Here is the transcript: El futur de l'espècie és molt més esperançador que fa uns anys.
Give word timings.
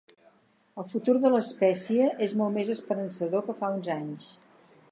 El 0.83 0.85
futur 0.93 1.13
de 1.25 1.31
l'espècie 1.33 2.07
és 2.27 2.33
molt 2.41 2.55
més 2.61 2.71
esperançador 2.77 3.47
que 3.51 3.57
fa 3.61 3.73
uns 3.77 3.91
anys. 3.97 4.31